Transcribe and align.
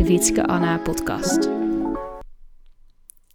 de 0.00 0.06
Wietske 0.06 0.46
Anna 0.46 0.78
podcast. 0.78 1.48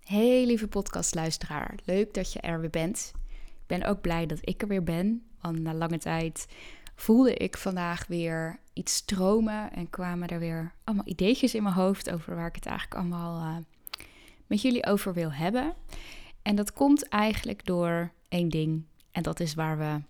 Hey 0.03 0.45
lieve 0.45 0.67
podcastluisteraar, 0.67 1.75
leuk 1.83 2.13
dat 2.13 2.33
je 2.33 2.39
er 2.39 2.59
weer 2.59 2.69
bent. 2.69 3.11
Ik 3.29 3.67
ben 3.67 3.83
ook 3.83 4.01
blij 4.01 4.25
dat 4.25 4.39
ik 4.41 4.61
er 4.61 4.67
weer 4.67 4.83
ben, 4.83 5.23
want 5.41 5.59
na 5.59 5.73
lange 5.73 5.97
tijd 5.97 6.47
voelde 6.95 7.33
ik 7.33 7.57
vandaag 7.57 8.07
weer 8.07 8.59
iets 8.73 8.95
stromen 8.95 9.73
en 9.73 9.89
kwamen 9.89 10.27
er 10.27 10.39
weer 10.39 10.71
allemaal 10.83 11.07
ideetjes 11.07 11.55
in 11.55 11.63
mijn 11.63 11.75
hoofd 11.75 12.11
over 12.11 12.35
waar 12.35 12.47
ik 12.47 12.55
het 12.55 12.65
eigenlijk 12.65 12.99
allemaal 12.99 13.41
uh, 13.41 13.57
met 14.47 14.61
jullie 14.61 14.85
over 14.85 15.13
wil 15.13 15.33
hebben. 15.33 15.73
En 16.41 16.55
dat 16.55 16.73
komt 16.73 17.07
eigenlijk 17.07 17.65
door 17.65 18.11
één 18.29 18.49
ding 18.49 18.83
en 19.11 19.23
dat 19.23 19.39
is 19.39 19.53
waar 19.53 19.77
we 19.77 20.01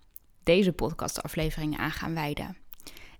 deze 0.43 0.71
podcastaflevering 0.71 1.77
aan 1.77 1.91
gaan 1.91 2.13
wijden. 2.13 2.57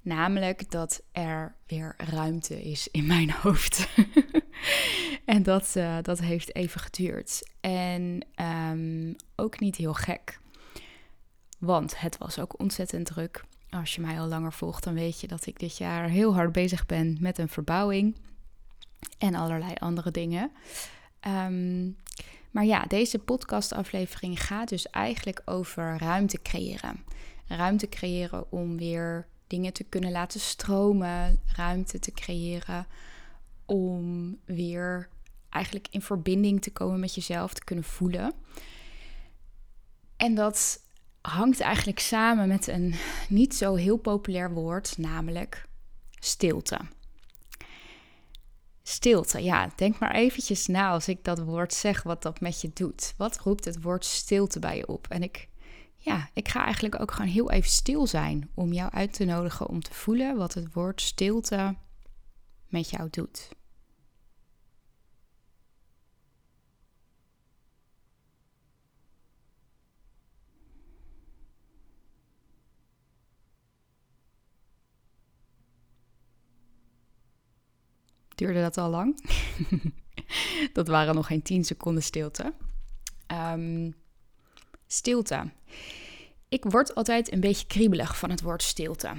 Namelijk 0.05 0.71
dat 0.71 1.01
er 1.11 1.55
weer 1.67 1.95
ruimte 1.97 2.63
is 2.63 2.87
in 2.91 3.05
mijn 3.05 3.31
hoofd. 3.41 3.87
en 5.25 5.43
dat, 5.43 5.73
uh, 5.77 5.97
dat 6.01 6.19
heeft 6.19 6.55
even 6.55 6.81
geduurd. 6.81 7.49
En 7.59 8.25
um, 8.71 9.15
ook 9.35 9.59
niet 9.59 9.75
heel 9.75 9.93
gek. 9.93 10.39
Want 11.59 11.99
het 11.99 12.17
was 12.17 12.39
ook 12.39 12.59
ontzettend 12.59 13.05
druk. 13.05 13.43
Als 13.69 13.95
je 13.95 14.01
mij 14.01 14.19
al 14.19 14.27
langer 14.27 14.53
volgt, 14.53 14.83
dan 14.83 14.93
weet 14.93 15.21
je 15.21 15.27
dat 15.27 15.45
ik 15.45 15.59
dit 15.59 15.77
jaar 15.77 16.09
heel 16.09 16.33
hard 16.33 16.51
bezig 16.51 16.85
ben 16.85 17.17
met 17.19 17.37
een 17.37 17.49
verbouwing. 17.49 18.15
En 19.17 19.35
allerlei 19.35 19.73
andere 19.73 20.11
dingen. 20.11 20.51
Um, 21.27 21.97
maar 22.51 22.65
ja, 22.65 22.81
deze 22.81 23.19
podcastaflevering 23.19 24.43
gaat 24.43 24.69
dus 24.69 24.89
eigenlijk 24.89 25.41
over 25.45 25.97
ruimte 25.97 26.41
creëren. 26.41 27.03
Ruimte 27.47 27.89
creëren 27.89 28.51
om 28.51 28.77
weer 28.77 29.27
dingen 29.47 29.73
te 29.73 29.83
kunnen 29.83 30.11
laten 30.11 30.39
stromen, 30.39 31.39
ruimte 31.55 31.99
te 31.99 32.11
creëren 32.11 32.87
om 33.65 34.37
weer 34.45 35.09
eigenlijk 35.49 35.87
in 35.89 36.01
verbinding 36.01 36.61
te 36.61 36.71
komen 36.71 36.99
met 36.99 37.15
jezelf, 37.15 37.53
te 37.53 37.63
kunnen 37.63 37.85
voelen. 37.85 38.33
En 40.17 40.35
dat 40.35 40.81
hangt 41.21 41.59
eigenlijk 41.59 41.99
samen 41.99 42.47
met 42.47 42.67
een 42.67 42.95
niet 43.29 43.55
zo 43.55 43.75
heel 43.75 43.97
populair 43.97 44.53
woord, 44.53 44.97
namelijk 44.97 45.67
stilte. 46.19 46.79
Stilte, 48.83 49.43
ja, 49.43 49.69
denk 49.75 49.99
maar 49.99 50.15
eventjes 50.15 50.67
na 50.67 50.89
als 50.89 51.07
ik 51.07 51.23
dat 51.23 51.39
woord 51.39 51.73
zeg, 51.73 52.03
wat 52.03 52.21
dat 52.21 52.39
met 52.39 52.61
je 52.61 52.71
doet. 52.73 53.13
Wat 53.17 53.39
roept 53.39 53.65
het 53.65 53.81
woord 53.81 54.05
stilte 54.05 54.59
bij 54.59 54.77
je 54.77 54.87
op? 54.87 55.07
En 55.09 55.23
ik 55.23 55.47
ja, 56.05 56.29
ik 56.33 56.47
ga 56.47 56.63
eigenlijk 56.63 57.01
ook 57.01 57.11
gewoon 57.11 57.31
heel 57.31 57.51
even 57.51 57.69
stil 57.69 58.07
zijn 58.07 58.49
om 58.53 58.73
jou 58.73 58.91
uit 58.91 59.13
te 59.13 59.25
nodigen 59.25 59.67
om 59.67 59.81
te 59.81 59.93
voelen 59.93 60.37
wat 60.37 60.53
het 60.53 60.73
woord 60.73 61.01
stilte 61.01 61.75
met 62.67 62.89
jou 62.89 63.07
doet. 63.09 63.49
Duurde 78.35 78.61
dat 78.61 78.77
al 78.77 78.89
lang? 78.89 79.29
dat 80.73 80.87
waren 80.87 81.15
nog 81.15 81.27
geen 81.27 81.41
10 81.41 81.63
seconden 81.63 82.03
stilte. 82.03 82.53
Um, 83.27 83.95
Stilte. 84.95 85.51
Ik 86.49 86.63
word 86.63 86.95
altijd 86.95 87.31
een 87.31 87.39
beetje 87.39 87.67
kriebelig 87.67 88.17
van 88.17 88.29
het 88.29 88.41
woord 88.41 88.63
stilte. 88.63 89.13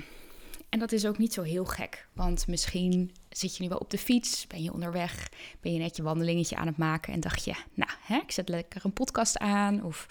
En 0.69 0.78
dat 0.78 0.92
is 0.92 1.06
ook 1.06 1.19
niet 1.19 1.32
zo 1.32 1.42
heel 1.42 1.64
gek, 1.64 2.09
want 2.12 2.47
misschien 2.47 3.14
zit 3.28 3.56
je 3.56 3.62
nu 3.62 3.69
wel 3.69 3.78
op 3.78 3.91
de 3.91 3.98
fiets, 3.98 4.47
ben 4.47 4.62
je 4.62 4.72
onderweg, 4.72 5.28
ben 5.60 5.72
je 5.72 5.78
net 5.78 5.97
je 5.97 6.03
wandelingetje 6.03 6.56
aan 6.56 6.66
het 6.66 6.76
maken 6.76 7.12
en 7.12 7.20
dacht 7.20 7.44
je, 7.44 7.54
nou, 7.75 7.91
hè, 8.00 8.16
ik 8.16 8.31
zet 8.31 8.48
lekker 8.48 8.84
een 8.84 8.92
podcast 8.92 9.38
aan 9.38 9.82
of 9.82 10.06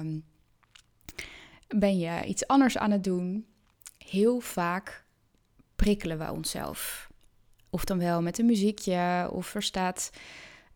um, 0.00 0.24
ben 1.68 1.98
je 1.98 2.24
iets 2.24 2.46
anders 2.46 2.78
aan 2.78 2.90
het 2.90 3.04
doen. 3.04 3.46
Heel 3.98 4.40
vaak 4.40 5.04
prikkelen 5.76 6.18
we 6.18 6.32
onszelf. 6.32 7.10
Of 7.70 7.84
dan 7.84 7.98
wel 7.98 8.22
met 8.22 8.38
een 8.38 8.46
muziekje, 8.46 9.28
of 9.32 9.54
er 9.54 9.62
staat 9.62 10.10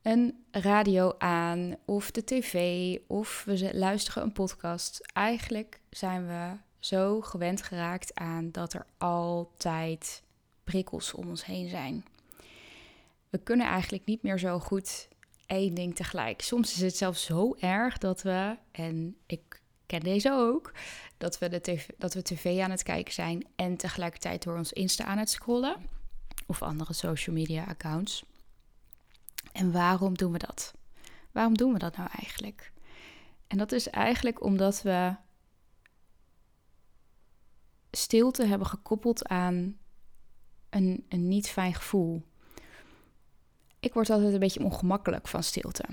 een 0.03 0.45
radio 0.51 1.15
aan 1.19 1.77
of 1.85 2.11
de 2.11 2.25
tv 2.25 2.99
of 3.07 3.45
we 3.45 3.71
luisteren 3.73 4.23
een 4.23 4.33
podcast. 4.33 5.01
Eigenlijk 5.13 5.81
zijn 5.91 6.27
we 6.27 6.57
zo 6.79 7.21
gewend 7.21 7.63
geraakt 7.63 8.15
aan 8.15 8.51
dat 8.51 8.73
er 8.73 8.87
altijd 8.99 10.23
prikkels 10.65 11.13
om 11.13 11.29
ons 11.29 11.45
heen 11.45 11.69
zijn. 11.69 12.05
We 13.31 13.39
kunnen 13.39 13.67
eigenlijk 13.67 14.05
niet 14.05 14.23
meer 14.23 14.39
zo 14.39 14.59
goed 14.59 15.09
één 15.47 15.75
ding 15.75 15.97
tegelijk. 15.97 16.41
Soms 16.43 16.73
is 16.73 16.81
het 16.81 16.97
zelfs 16.97 17.25
zo 17.25 17.55
erg 17.59 17.99
dat 17.99 18.23
we, 18.23 18.57
en 18.73 19.17
ik 19.27 19.61
ken 19.87 20.01
deze 20.01 20.33
ook, 20.33 20.73
dat 21.19 21.39
we, 21.39 21.49
de 21.49 21.61
tv, 21.61 21.89
dat 21.99 22.15
we 22.15 22.23
tv 22.23 22.61
aan 22.61 22.71
het 22.71 22.83
kijken 22.83 23.13
zijn 23.13 23.47
en 23.57 23.77
tegelijkertijd 23.77 24.43
door 24.43 24.57
ons 24.57 24.73
Insta 24.73 25.05
aan 25.05 25.19
het 25.19 25.31
scrollen 25.31 25.77
of 26.47 26.63
andere 26.63 26.93
social 26.93 27.37
media 27.37 27.65
accounts. 27.65 28.25
En 29.53 29.73
waarom 29.73 30.17
doen 30.17 30.33
we 30.33 30.39
dat? 30.39 30.75
Waarom 31.31 31.57
doen 31.57 31.73
we 31.73 31.79
dat 31.79 31.97
nou 31.97 32.09
eigenlijk? 32.13 32.73
En 33.47 33.59
dat 33.59 33.73
is 33.73 33.91
eigenlijk 33.91 34.45
omdat 34.45 34.83
we 34.83 35.15
stilte 37.91 38.45
hebben 38.47 38.67
gekoppeld 38.67 39.29
aan 39.29 39.77
een, 40.71 41.07
een 41.09 41.29
niet 41.29 41.49
fijn 41.49 41.75
gevoel. 41.75 42.23
Ik 43.81 43.95
word 43.95 44.11
altijd 44.11 44.33
een 44.33 44.39
beetje 44.39 44.65
ongemakkelijk 44.65 45.29
van 45.29 45.43
stilte. 45.43 45.85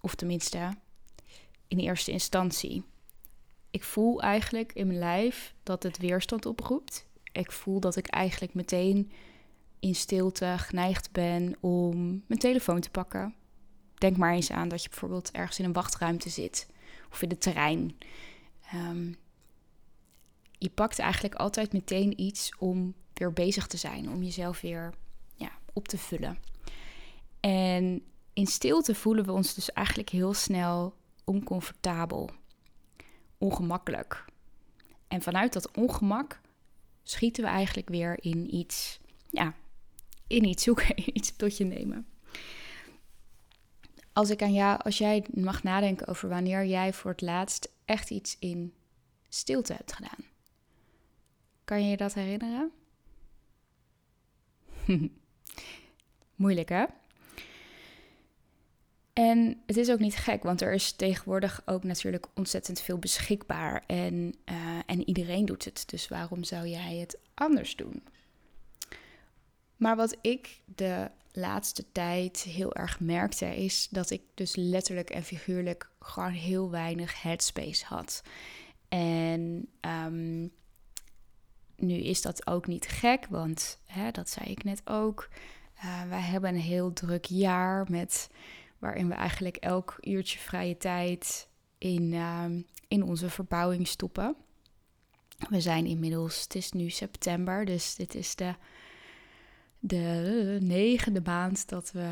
Of 0.00 0.14
tenminste, 0.14 0.70
in 1.68 1.78
eerste 1.78 2.10
instantie. 2.10 2.84
Ik 3.70 3.84
voel 3.84 4.22
eigenlijk 4.22 4.72
in 4.72 4.86
mijn 4.86 4.98
lijf 4.98 5.54
dat 5.62 5.82
het 5.82 5.98
weerstand 5.98 6.46
oproept. 6.46 7.06
Ik 7.32 7.52
voel 7.52 7.80
dat 7.80 7.96
ik 7.96 8.06
eigenlijk 8.06 8.54
meteen 8.54 9.12
in 9.80 9.94
stilte 9.94 10.54
geneigd 10.58 11.12
ben 11.12 11.56
om 11.60 12.24
mijn 12.26 12.40
telefoon 12.40 12.80
te 12.80 12.90
pakken. 12.90 13.34
Denk 13.94 14.16
maar 14.16 14.32
eens 14.32 14.50
aan 14.50 14.68
dat 14.68 14.82
je 14.82 14.88
bijvoorbeeld 14.88 15.30
ergens 15.30 15.58
in 15.58 15.64
een 15.64 15.72
wachtruimte 15.72 16.28
zit 16.28 16.68
of 17.10 17.22
in 17.22 17.28
het 17.28 17.40
terrein. 17.40 17.96
Um, 18.74 19.16
je 20.58 20.70
pakt 20.70 20.98
eigenlijk 20.98 21.34
altijd 21.34 21.72
meteen 21.72 22.20
iets 22.20 22.56
om 22.58 22.94
weer 23.14 23.32
bezig 23.32 23.66
te 23.66 23.76
zijn, 23.76 24.10
om 24.10 24.22
jezelf 24.22 24.60
weer 24.60 24.94
ja, 25.34 25.50
op 25.72 25.88
te 25.88 25.98
vullen. 25.98 26.38
En 27.40 28.02
in 28.32 28.46
stilte 28.46 28.94
voelen 28.94 29.24
we 29.24 29.32
ons 29.32 29.54
dus 29.54 29.72
eigenlijk 29.72 30.08
heel 30.08 30.34
snel 30.34 30.94
oncomfortabel, 31.24 32.30
ongemakkelijk. 33.38 34.24
En 35.08 35.22
vanuit 35.22 35.52
dat 35.52 35.76
ongemak 35.76 36.40
schieten 37.02 37.44
we 37.44 37.50
eigenlijk 37.50 37.88
weer 37.88 38.24
in 38.24 38.54
iets 38.54 39.00
ja, 39.30 39.54
in 40.30 40.44
iets 40.44 40.62
zoeken, 40.62 40.94
iets 41.16 41.36
tot 41.36 41.56
je 41.56 41.64
nemen. 41.64 42.06
Als 44.12 44.30
ik 44.30 44.42
aan 44.42 44.52
jou, 44.52 44.80
als 44.82 44.98
jij 44.98 45.24
mag 45.34 45.62
nadenken 45.62 46.06
over 46.06 46.28
wanneer 46.28 46.64
jij 46.66 46.92
voor 46.92 47.10
het 47.10 47.20
laatst 47.20 47.72
echt 47.84 48.10
iets 48.10 48.36
in 48.38 48.74
stilte 49.28 49.72
hebt 49.72 49.92
gedaan. 49.92 50.24
Kan 51.64 51.82
je 51.82 51.90
je 51.90 51.96
dat 51.96 52.14
herinneren? 52.14 52.70
Moeilijk 56.34 56.68
hè? 56.68 56.84
En 59.12 59.62
het 59.66 59.76
is 59.76 59.90
ook 59.90 59.98
niet 59.98 60.16
gek, 60.16 60.42
want 60.42 60.60
er 60.60 60.72
is 60.72 60.92
tegenwoordig 60.92 61.62
ook 61.66 61.84
natuurlijk 61.84 62.26
ontzettend 62.34 62.80
veel 62.80 62.98
beschikbaar 62.98 63.84
en, 63.86 64.34
uh, 64.50 64.78
en 64.86 65.08
iedereen 65.08 65.44
doet 65.44 65.64
het. 65.64 65.82
Dus 65.86 66.08
waarom 66.08 66.44
zou 66.44 66.66
jij 66.66 66.96
het 66.96 67.18
anders 67.34 67.76
doen? 67.76 68.02
Maar 69.80 69.96
wat 69.96 70.16
ik 70.20 70.60
de 70.64 71.10
laatste 71.32 71.84
tijd 71.92 72.42
heel 72.42 72.74
erg 72.74 73.00
merkte, 73.00 73.56
is 73.56 73.88
dat 73.90 74.10
ik 74.10 74.22
dus 74.34 74.56
letterlijk 74.56 75.10
en 75.10 75.22
figuurlijk 75.22 75.90
gewoon 76.00 76.32
heel 76.32 76.70
weinig 76.70 77.22
headspace 77.22 77.84
had. 77.86 78.22
En 78.88 79.68
um, 79.80 80.52
nu 81.76 81.94
is 81.94 82.22
dat 82.22 82.46
ook 82.46 82.66
niet 82.66 82.86
gek, 82.86 83.26
want 83.26 83.80
hè, 83.84 84.10
dat 84.10 84.30
zei 84.30 84.50
ik 84.50 84.64
net 84.64 84.82
ook. 84.84 85.28
Uh, 85.76 86.02
wij 86.08 86.20
hebben 86.20 86.54
een 86.54 86.60
heel 86.60 86.92
druk 86.92 87.24
jaar 87.24 87.86
met, 87.90 88.30
waarin 88.78 89.08
we 89.08 89.14
eigenlijk 89.14 89.56
elk 89.56 89.96
uurtje 90.00 90.38
vrije 90.38 90.76
tijd 90.76 91.48
in, 91.78 92.12
ehm, 92.12 92.60
in 92.88 93.02
onze 93.02 93.30
verbouwing 93.30 93.88
stoppen. 93.88 94.36
We 95.48 95.60
zijn 95.60 95.86
inmiddels, 95.86 96.42
het 96.42 96.54
is 96.54 96.72
nu 96.72 96.90
september, 96.90 97.64
dus 97.64 97.94
dit 97.94 98.14
is 98.14 98.34
de, 98.34 98.54
de 99.80 100.58
negende 100.60 101.20
maand 101.24 101.68
dat 101.68 101.92
we, 101.92 102.08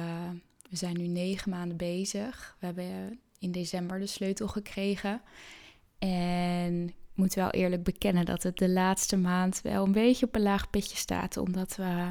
we 0.70 0.76
zijn 0.76 0.96
nu 0.96 1.06
negen 1.06 1.50
maanden 1.50 1.76
bezig. 1.76 2.56
We 2.58 2.66
hebben 2.66 3.20
in 3.38 3.52
december 3.52 3.98
de 3.98 4.06
sleutel 4.06 4.48
gekregen. 4.48 5.20
En 5.98 6.88
ik 6.88 7.14
moet 7.14 7.34
wel 7.34 7.50
eerlijk 7.50 7.82
bekennen 7.82 8.24
dat 8.24 8.42
het 8.42 8.56
de 8.56 8.68
laatste 8.68 9.16
maand 9.16 9.60
wel 9.62 9.84
een 9.84 9.92
beetje 9.92 10.26
op 10.26 10.34
een 10.34 10.42
laag 10.42 10.70
pitje 10.70 10.96
staat, 10.96 11.36
omdat 11.36 11.76
we 11.76 12.06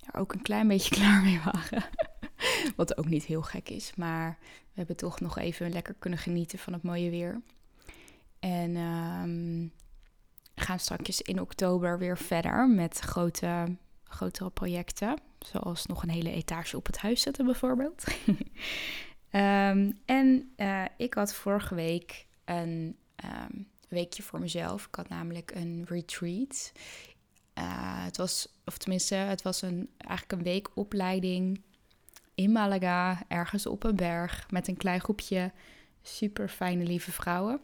er 0.00 0.20
ook 0.20 0.32
een 0.32 0.42
klein 0.42 0.68
beetje 0.68 0.94
klaar 0.98 1.22
mee 1.22 1.40
waren. 1.44 1.84
Wat 2.76 2.98
ook 2.98 3.08
niet 3.08 3.24
heel 3.24 3.42
gek 3.42 3.68
is, 3.68 3.92
maar 3.96 4.38
we 4.40 4.74
hebben 4.74 4.96
toch 4.96 5.20
nog 5.20 5.38
even 5.38 5.70
lekker 5.70 5.94
kunnen 5.98 6.18
genieten 6.18 6.58
van 6.58 6.72
het 6.72 6.82
mooie 6.82 7.10
weer. 7.10 7.40
En 8.38 8.76
um, 8.76 9.72
gaan 10.54 10.78
straks 10.78 11.20
in 11.22 11.40
oktober 11.40 11.98
weer 11.98 12.18
verder 12.18 12.68
met 12.68 12.98
grote, 12.98 13.76
grotere 14.08 14.50
projecten. 14.50 15.18
Zoals 15.38 15.86
nog 15.86 16.02
een 16.02 16.10
hele 16.10 16.32
etage 16.32 16.76
op 16.76 16.86
het 16.86 16.98
huis 16.98 17.20
zetten 17.22 17.44
bijvoorbeeld. 17.44 18.04
um, 19.32 19.98
en 20.04 20.52
uh, 20.56 20.84
ik 20.96 21.14
had 21.14 21.34
vorige 21.34 21.74
week 21.74 22.26
een 22.44 22.96
um, 23.24 23.68
weekje 23.88 24.22
voor 24.22 24.40
mezelf. 24.40 24.86
Ik 24.86 24.94
had 24.94 25.08
namelijk 25.08 25.50
een 25.54 25.84
retreat. 25.88 26.72
Uh, 27.58 28.04
het 28.04 28.16
was, 28.16 28.48
of 28.64 28.78
tenminste, 28.78 29.14
het 29.14 29.42
was 29.42 29.62
een, 29.62 29.90
eigenlijk 29.96 30.32
een 30.32 30.52
week 30.52 30.68
opleiding 30.74 31.60
in 32.34 32.52
Malaga, 32.52 33.22
ergens 33.28 33.66
op 33.66 33.84
een 33.84 33.96
berg, 33.96 34.50
met 34.50 34.68
een 34.68 34.76
klein 34.76 35.00
groepje 35.00 35.52
super 36.02 36.48
fijne, 36.48 36.84
lieve 36.84 37.12
vrouwen. 37.12 37.60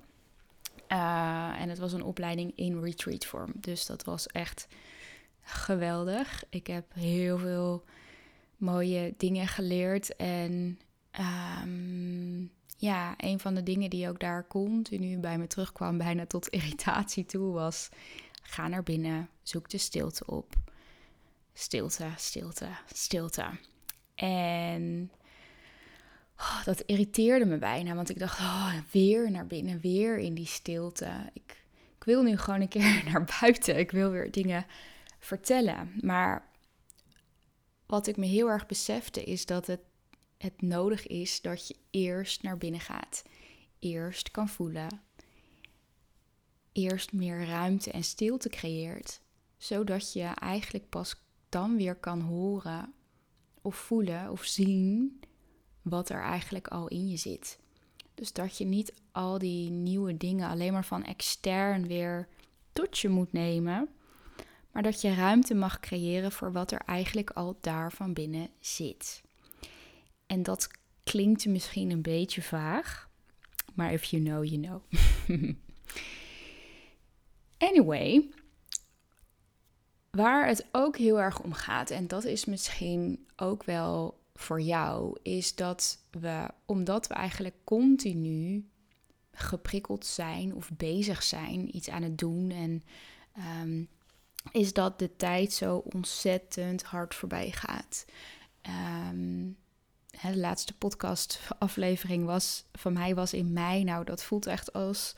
Uh, 0.88 1.60
en 1.60 1.68
het 1.68 1.78
was 1.78 1.92
een 1.92 2.02
opleiding 2.02 2.52
in 2.54 2.80
retreat 2.82 3.24
vorm. 3.24 3.52
Dus 3.54 3.86
dat 3.86 4.04
was 4.04 4.26
echt 4.26 4.66
geweldig. 5.44 6.44
Ik 6.48 6.66
heb 6.66 6.94
heel 6.94 7.38
veel 7.38 7.84
mooie 8.56 9.14
dingen 9.16 9.46
geleerd. 9.46 10.16
En 10.16 10.78
um, 11.62 12.50
ja, 12.76 13.14
een 13.16 13.40
van 13.40 13.54
de 13.54 13.62
dingen 13.62 13.90
die 13.90 14.08
ook 14.08 14.20
daar 14.20 14.46
continu 14.46 15.18
bij 15.18 15.38
me 15.38 15.46
terugkwam, 15.46 15.98
bijna 15.98 16.26
tot 16.26 16.48
irritatie 16.48 17.24
toe, 17.26 17.52
was: 17.52 17.88
ga 18.42 18.68
naar 18.68 18.82
binnen, 18.82 19.28
zoek 19.42 19.70
de 19.70 19.78
stilte 19.78 20.26
op. 20.26 20.54
Stilte, 21.52 22.06
stilte, 22.16 22.68
stilte. 22.92 23.44
En 24.14 25.10
oh, 26.36 26.64
dat 26.64 26.80
irriteerde 26.80 27.44
me 27.44 27.58
bijna, 27.58 27.94
want 27.94 28.10
ik 28.10 28.18
dacht: 28.18 28.38
oh, 28.38 28.74
weer 28.90 29.30
naar 29.30 29.46
binnen, 29.46 29.80
weer 29.80 30.18
in 30.18 30.34
die 30.34 30.46
stilte. 30.46 31.30
Ik, 31.32 31.64
ik 31.96 32.04
wil 32.04 32.22
nu 32.22 32.36
gewoon 32.36 32.60
een 32.60 32.68
keer 32.68 33.02
naar 33.12 33.28
buiten. 33.40 33.78
Ik 33.78 33.90
wil 33.90 34.10
weer 34.10 34.30
dingen 34.30 34.66
vertellen. 35.24 35.92
Maar 36.00 36.50
wat 37.86 38.06
ik 38.06 38.16
me 38.16 38.26
heel 38.26 38.48
erg 38.48 38.66
besefte 38.66 39.24
is 39.24 39.46
dat 39.46 39.66
het 39.66 39.80
het 40.44 40.62
nodig 40.62 41.06
is 41.06 41.40
dat 41.40 41.68
je 41.68 41.76
eerst 41.90 42.42
naar 42.42 42.58
binnen 42.58 42.80
gaat. 42.80 43.22
Eerst 43.78 44.30
kan 44.30 44.48
voelen. 44.48 45.00
Eerst 46.72 47.12
meer 47.12 47.46
ruimte 47.46 47.90
en 47.90 48.04
stilte 48.04 48.48
creëert. 48.48 49.20
Zodat 49.56 50.12
je 50.12 50.22
eigenlijk 50.24 50.88
pas 50.88 51.14
dan 51.48 51.76
weer 51.76 51.94
kan 51.94 52.20
horen 52.20 52.92
of 53.62 53.76
voelen 53.76 54.30
of 54.30 54.44
zien 54.44 55.20
wat 55.82 56.08
er 56.08 56.20
eigenlijk 56.20 56.68
al 56.68 56.88
in 56.88 57.08
je 57.08 57.16
zit. 57.16 57.58
Dus 58.14 58.32
dat 58.32 58.58
je 58.58 58.64
niet 58.64 58.94
al 59.12 59.38
die 59.38 59.70
nieuwe 59.70 60.16
dingen 60.16 60.48
alleen 60.48 60.72
maar 60.72 60.84
van 60.84 61.04
extern 61.04 61.86
weer 61.86 62.28
tot 62.72 62.98
je 62.98 63.08
moet 63.08 63.32
nemen. 63.32 63.88
Maar 64.74 64.82
dat 64.82 65.00
je 65.00 65.14
ruimte 65.14 65.54
mag 65.54 65.80
creëren 65.80 66.32
voor 66.32 66.52
wat 66.52 66.70
er 66.70 66.80
eigenlijk 66.80 67.30
al 67.30 67.58
daar 67.60 67.92
van 67.92 68.12
binnen 68.12 68.48
zit. 68.60 69.22
En 70.26 70.42
dat 70.42 70.68
klinkt 71.04 71.46
misschien 71.46 71.90
een 71.90 72.02
beetje 72.02 72.42
vaag, 72.42 73.08
maar 73.74 73.92
if 73.92 74.04
you 74.04 74.22
know, 74.22 74.44
you 74.44 74.60
know. 74.60 74.82
anyway, 77.68 78.28
waar 80.10 80.46
het 80.46 80.66
ook 80.72 80.96
heel 80.96 81.20
erg 81.20 81.40
om 81.40 81.52
gaat, 81.52 81.90
en 81.90 82.06
dat 82.06 82.24
is 82.24 82.44
misschien 82.44 83.26
ook 83.36 83.64
wel 83.64 84.20
voor 84.34 84.60
jou, 84.60 85.18
is 85.22 85.54
dat 85.54 85.98
we, 86.10 86.48
omdat 86.64 87.06
we 87.06 87.14
eigenlijk 87.14 87.56
continu 87.64 88.68
geprikkeld 89.32 90.06
zijn 90.06 90.54
of 90.54 90.70
bezig 90.76 91.22
zijn, 91.22 91.76
iets 91.76 91.90
aan 91.90 92.02
het 92.02 92.18
doen 92.18 92.50
en 92.50 92.82
um, 93.62 93.88
is 94.50 94.72
dat 94.72 94.98
de 94.98 95.16
tijd 95.16 95.52
zo 95.52 95.76
ontzettend 95.76 96.82
hard 96.82 97.14
voorbij 97.14 97.50
gaat. 97.50 98.04
Um, 99.10 99.56
de 100.22 100.36
laatste 100.36 100.74
podcastaflevering 100.74 102.24
was 102.24 102.64
van 102.72 102.92
mij 102.92 103.14
was 103.14 103.32
in 103.32 103.52
mei. 103.52 103.84
Nou, 103.84 104.04
dat 104.04 104.24
voelt 104.24 104.46
echt 104.46 104.72
als 104.72 105.14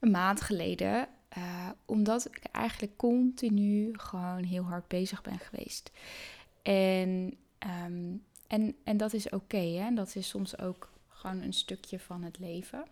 een 0.00 0.10
maand 0.10 0.40
geleden. 0.40 1.08
Uh, 1.38 1.68
omdat 1.84 2.26
ik 2.26 2.42
eigenlijk 2.52 2.96
continu 2.96 3.90
gewoon 3.92 4.42
heel 4.42 4.62
hard 4.62 4.88
bezig 4.88 5.22
ben 5.22 5.38
geweest. 5.38 5.90
En, 6.62 7.36
um, 7.84 8.24
en, 8.46 8.76
en 8.84 8.96
dat 8.96 9.12
is 9.12 9.26
oké, 9.26 9.34
okay? 9.34 9.94
Dat 9.94 10.16
is 10.16 10.28
soms 10.28 10.58
ook 10.58 10.90
gewoon 11.08 11.42
een 11.42 11.52
stukje 11.52 11.98
van 11.98 12.22
het 12.22 12.38
leven. 12.38 12.84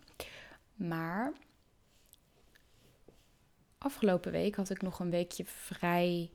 Maar 0.74 1.32
afgelopen 3.86 4.32
week 4.32 4.54
had 4.54 4.70
ik 4.70 4.82
nog 4.82 5.00
een 5.00 5.10
weekje 5.10 5.44
vrij 5.46 6.30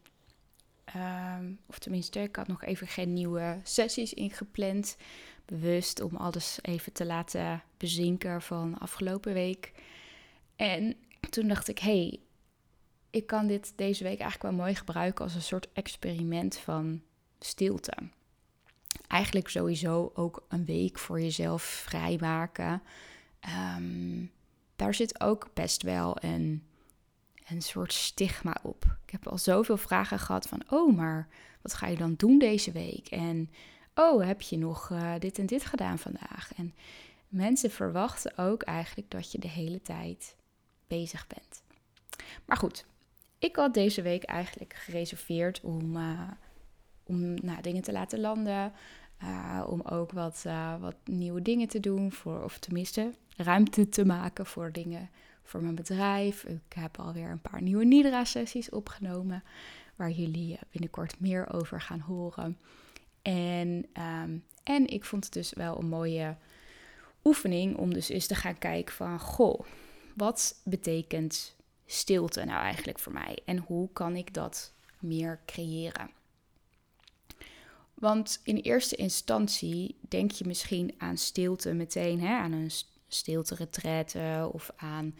Um, 0.95 1.59
of 1.65 1.79
tenminste, 1.79 2.19
ik 2.19 2.35
had 2.35 2.47
nog 2.47 2.63
even 2.63 2.87
geen 2.87 3.13
nieuwe 3.13 3.59
sessies 3.63 4.13
ingepland. 4.13 4.97
Bewust 5.45 6.01
om 6.01 6.15
alles 6.15 6.59
even 6.61 6.93
te 6.93 7.05
laten 7.05 7.63
bezinken 7.77 8.41
van 8.41 8.77
afgelopen 8.77 9.33
week. 9.33 9.71
En 10.55 10.95
toen 11.29 11.47
dacht 11.47 11.67
ik, 11.67 11.79
hey, 11.79 12.19
ik 13.09 13.27
kan 13.27 13.47
dit 13.47 13.73
deze 13.75 14.03
week 14.03 14.19
eigenlijk 14.19 14.55
wel 14.55 14.65
mooi 14.65 14.75
gebruiken 14.75 15.23
als 15.23 15.35
een 15.35 15.41
soort 15.41 15.67
experiment 15.73 16.57
van 16.57 17.01
stilte. 17.39 17.93
Eigenlijk 19.07 19.49
sowieso 19.49 20.11
ook 20.13 20.45
een 20.47 20.65
week 20.65 20.99
voor 20.99 21.21
jezelf 21.21 21.63
vrijmaken. 21.63 22.81
Um, 23.77 24.31
daar 24.75 24.93
zit 24.93 25.21
ook 25.21 25.49
best 25.53 25.83
wel 25.83 26.17
een 26.19 26.63
een 27.47 27.61
soort 27.61 27.93
stigma 27.93 28.57
op. 28.63 28.85
Ik 29.05 29.11
heb 29.11 29.27
al 29.27 29.37
zoveel 29.37 29.77
vragen 29.77 30.19
gehad 30.19 30.47
van, 30.47 30.63
oh, 30.69 30.95
maar 30.95 31.27
wat 31.61 31.73
ga 31.73 31.87
je 31.87 31.97
dan 31.97 32.13
doen 32.17 32.39
deze 32.39 32.71
week? 32.71 33.07
En, 33.07 33.49
oh, 33.95 34.25
heb 34.25 34.41
je 34.41 34.57
nog 34.57 34.89
uh, 34.89 35.13
dit 35.19 35.39
en 35.39 35.45
dit 35.45 35.65
gedaan 35.65 35.99
vandaag? 35.99 36.51
En 36.55 36.73
mensen 37.27 37.71
verwachten 37.71 38.37
ook 38.37 38.61
eigenlijk 38.61 39.11
dat 39.11 39.31
je 39.31 39.39
de 39.39 39.47
hele 39.47 39.81
tijd 39.81 40.35
bezig 40.87 41.27
bent. 41.27 41.63
Maar 42.45 42.57
goed, 42.57 42.85
ik 43.39 43.55
had 43.55 43.73
deze 43.73 44.01
week 44.01 44.23
eigenlijk 44.23 44.73
gereserveerd 44.73 45.61
om, 45.61 45.95
uh, 45.95 46.21
om 47.03 47.33
nou, 47.33 47.61
dingen 47.61 47.81
te 47.81 47.91
laten 47.91 48.19
landen. 48.19 48.73
Uh, 49.23 49.63
om 49.67 49.81
ook 49.81 50.11
wat, 50.11 50.45
wat 50.79 50.95
nieuwe 51.05 51.41
dingen 51.41 51.67
te 51.67 51.79
doen, 51.79 52.11
voor, 52.11 52.43
of 52.43 52.59
tenminste 52.59 53.13
ruimte 53.37 53.89
te 53.89 54.05
maken 54.05 54.45
voor 54.45 54.71
dingen 54.71 55.09
voor 55.43 55.61
mijn 55.61 55.75
bedrijf. 55.75 56.43
Ik 56.43 56.73
heb 56.75 56.99
alweer 56.99 57.29
een 57.29 57.41
paar 57.41 57.61
nieuwe 57.61 57.85
Nidra-sessies 57.85 58.69
opgenomen, 58.69 59.43
waar 59.95 60.11
jullie 60.11 60.59
binnenkort 60.71 61.19
meer 61.19 61.53
over 61.53 61.81
gaan 61.81 61.99
horen. 61.99 62.57
En, 63.21 63.85
ehm, 63.93 64.37
en 64.63 64.87
ik 64.87 65.05
vond 65.05 65.23
het 65.23 65.33
dus 65.33 65.53
wel 65.53 65.79
een 65.79 65.89
mooie 65.89 66.35
oefening 67.23 67.77
om 67.77 67.93
dus 67.93 68.09
eens 68.09 68.27
te 68.27 68.35
gaan 68.35 68.57
kijken 68.57 68.93
van, 68.93 69.19
goh, 69.19 69.65
wat 70.15 70.61
betekent 70.63 71.55
stilte 71.85 72.43
nou 72.43 72.61
eigenlijk 72.61 72.99
voor 72.99 73.13
mij? 73.13 73.39
En 73.45 73.57
hoe 73.57 73.89
kan 73.93 74.15
ik 74.15 74.33
dat 74.33 74.73
meer 74.99 75.39
creëren? 75.45 76.09
Want 77.93 78.41
in 78.43 78.57
eerste 78.57 78.95
instantie 78.95 79.95
denk 80.07 80.31
je 80.31 80.45
misschien 80.45 80.93
aan 80.97 81.17
stilte 81.17 81.73
meteen, 81.73 82.21
hè, 82.21 82.35
aan 82.35 82.51
een 82.51 82.71
stilte 83.13 84.49
of 84.51 84.71
aan 84.75 85.15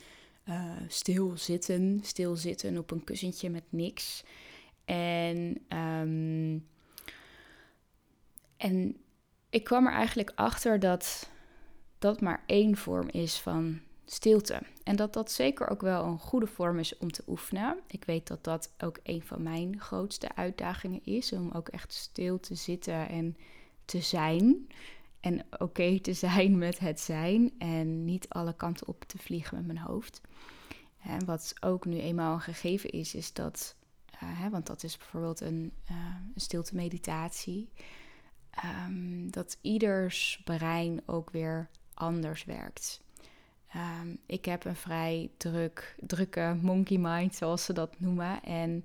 uh, 0.50 0.71
stilzitten, 0.88 2.00
stilzitten 2.03 2.77
op 2.77 2.91
een 2.91 3.03
kussentje 3.03 3.50
met 3.50 3.63
niks. 3.69 4.24
En, 4.86 5.62
ehm, 5.67 6.57
en 8.57 8.98
ik 9.50 9.63
kwam 9.63 9.86
er 9.86 9.93
eigenlijk 9.93 10.31
achter 10.36 10.79
dat 10.79 11.29
dat 12.00 12.21
maar 12.21 12.43
één 12.45 12.77
vorm 12.77 13.07
is 13.10 13.39
van 13.39 13.79
stilte. 14.05 14.62
En 14.83 14.95
dat 14.95 15.13
dat 15.13 15.31
zeker 15.31 15.69
ook 15.69 15.81
wel 15.81 16.03
een 16.03 16.19
goede 16.19 16.48
vorm 16.48 16.79
is 16.79 16.98
om 16.98 17.12
te 17.12 17.24
oefenen. 17.27 17.79
Ik 17.88 18.05
weet 18.05 18.27
dat 18.27 18.43
dat 18.43 18.74
ook 18.77 19.00
een 19.03 19.21
van 19.21 19.43
mijn 19.43 19.79
grootste 19.79 20.36
uitdagingen 20.36 21.03
is. 21.03 21.31
Om 21.31 21.51
ook 21.51 21.69
echt 21.69 21.93
stil 21.93 22.39
te 22.39 22.55
zitten 22.55 23.10
en 23.10 23.38
te 23.86 24.01
zijn. 24.01 24.67
En 25.22 25.46
oké 25.58 26.00
te 26.00 26.13
zijn 26.13 26.58
met 26.58 26.80
het 26.80 27.00
zijn. 27.00 27.51
En 27.58 28.06
niet 28.06 28.30
alle 28.30 28.56
kanten 28.56 28.88
op 28.88 29.04
te 29.04 29.18
vliegen 29.18 29.58
met 29.58 29.66
mijn 29.66 29.78
hoofd. 29.78 30.22
En 31.04 31.25
wat 31.25 31.54
ook 31.60 31.86
nu 31.86 32.00
eenmaal 32.00 32.34
een 32.34 32.42
gegeven 32.42 32.90
is, 32.90 33.16
is 33.16 33.34
dat. 33.34 33.75
Uh, 34.13 34.20
hè, 34.24 34.50
want 34.50 34.68
dat 34.68 34.84
is 34.84 34.98
bijvoorbeeld 34.98 35.42
een, 35.42 35.72
uh, 35.92 35.98
een 36.36 36.42
stilte 36.42 36.75
meditatie. 36.75 37.70
Um, 38.86 39.32
dat 39.32 39.58
ieders 39.62 40.42
brein 40.44 41.01
ook 41.06 41.30
weer 41.30 41.70
anders 41.94 42.44
werkt. 42.44 43.01
Um, 43.75 44.18
ik 44.25 44.46
heb 44.46 44.66
een 44.66 44.75
vrij 44.75 45.32
druk, 45.38 45.96
drukke 46.00 46.58
monkey 46.62 46.98
mind, 46.98 47.36
zoals 47.36 47.66
ze 47.66 47.74
dat 47.74 48.00
noemen. 48.00 48.44
En 48.44 48.84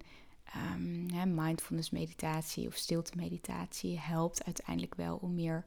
um, 0.75 1.35
mindfulness 1.35 1.91
meditatie 1.91 2.67
of 2.67 2.75
stilte 2.75 3.13
meditatie 3.17 3.99
helpt 3.99 4.45
uiteindelijk 4.45 4.95
wel 4.95 5.17
om 5.17 5.35
meer 5.35 5.65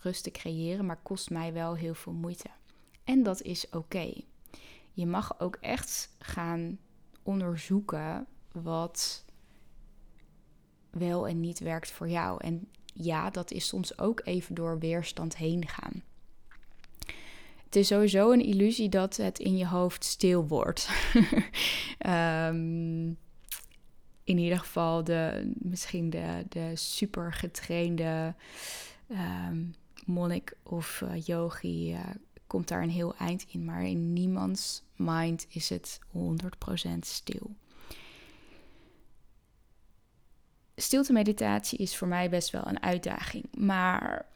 rust 0.00 0.22
te 0.22 0.30
creëren, 0.30 0.86
maar 0.86 1.00
kost 1.02 1.30
mij 1.30 1.52
wel 1.52 1.74
heel 1.74 1.94
veel 1.94 2.12
moeite. 2.12 2.48
En 3.04 3.22
dat 3.22 3.42
is 3.42 3.68
oké. 3.70 4.12
Je 4.92 5.06
mag 5.06 5.40
ook 5.40 5.56
echt 5.60 6.14
gaan 6.18 6.78
onderzoeken 7.22 8.26
wat 8.52 9.24
wel 10.90 11.28
en 11.28 11.40
niet 11.40 11.58
werkt 11.58 11.90
voor 11.90 12.08
jou. 12.08 12.44
En 12.44 12.68
ja, 12.94 13.30
dat 13.30 13.50
is 13.50 13.66
soms 13.66 13.98
ook 13.98 14.20
even 14.24 14.54
door 14.54 14.78
weerstand 14.78 15.36
heen 15.36 15.68
gaan. 15.68 16.02
Het 17.64 17.76
is 17.76 17.86
sowieso 17.86 18.32
een 18.32 18.44
illusie 18.44 18.88
dat 18.88 19.16
het 19.16 19.38
in 19.38 19.56
je 19.56 19.66
hoofd 19.66 20.04
stil 20.04 20.46
wordt. 20.46 20.88
um, 22.06 23.06
in 24.24 24.38
ieder 24.38 24.58
geval 24.58 25.04
de, 25.04 25.52
misschien 25.58 26.10
de, 26.10 26.44
de 26.48 26.70
super 26.74 27.32
getrainde 27.32 28.34
um, 29.08 29.74
monnik 30.06 30.56
of 30.62 31.00
uh, 31.00 31.24
yogi 31.24 31.92
uh, 31.92 32.00
komt 32.46 32.68
daar 32.68 32.82
een 32.82 32.90
heel 32.90 33.16
eind 33.16 33.44
in. 33.48 33.64
Maar 33.64 33.82
in 33.82 34.12
niemands 34.12 34.82
mind 34.96 35.46
is 35.48 35.68
het 35.68 35.98
100% 36.16 36.98
stil. 37.00 37.56
Stilte 40.74 41.12
meditatie 41.12 41.78
is 41.78 41.96
voor 41.96 42.08
mij 42.08 42.30
best 42.30 42.50
wel 42.50 42.66
een 42.66 42.82
uitdaging. 42.82 43.44
Maar 43.58 44.26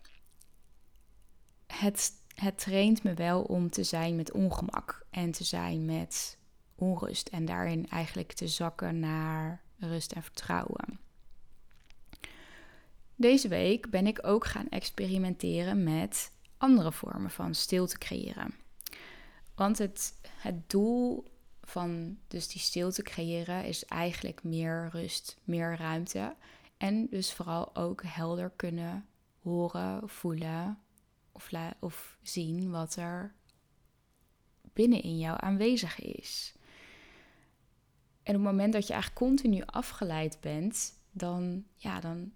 het, 1.66 2.12
het 2.34 2.58
traint 2.58 3.02
me 3.02 3.14
wel 3.14 3.42
om 3.42 3.70
te 3.70 3.84
zijn 3.84 4.16
met 4.16 4.32
ongemak 4.32 5.06
en 5.10 5.30
te 5.30 5.44
zijn 5.44 5.84
met 5.84 6.38
onrust. 6.74 7.28
En 7.28 7.44
daarin 7.44 7.88
eigenlijk 7.88 8.32
te 8.32 8.48
zakken 8.48 8.98
naar 8.98 9.62
rust 9.78 10.12
en 10.12 10.22
vertrouwen. 10.22 11.09
Deze 13.20 13.48
week 13.48 13.90
ben 13.90 14.06
ik 14.06 14.26
ook 14.26 14.46
gaan 14.46 14.68
experimenteren 14.68 15.82
met 15.82 16.32
andere 16.56 16.92
vormen 16.92 17.30
van 17.30 17.54
stilte 17.54 17.98
creëren. 17.98 18.54
Want 19.54 19.78
het, 19.78 20.14
het 20.36 20.70
doel 20.70 21.24
van 21.62 22.18
dus 22.28 22.48
die 22.48 22.60
stilte 22.60 23.02
creëren 23.02 23.64
is 23.64 23.84
eigenlijk 23.84 24.44
meer 24.44 24.88
rust, 24.92 25.36
meer 25.44 25.76
ruimte. 25.76 26.36
En 26.76 27.06
dus 27.10 27.32
vooral 27.32 27.76
ook 27.76 28.02
helder 28.06 28.52
kunnen 28.56 29.06
horen, 29.42 30.08
voelen 30.08 30.78
of, 31.32 31.50
of 31.80 32.18
zien 32.22 32.70
wat 32.70 32.96
er 32.96 33.34
binnen 34.72 35.02
in 35.02 35.18
jou 35.18 35.36
aanwezig 35.40 36.00
is. 36.00 36.54
En 38.22 38.36
op 38.36 38.42
het 38.42 38.50
moment 38.50 38.72
dat 38.72 38.86
je 38.86 38.92
eigenlijk 38.92 39.22
continu 39.22 39.62
afgeleid 39.66 40.38
bent, 40.40 40.92
dan, 41.10 41.64
ja, 41.76 42.00
dan, 42.00 42.32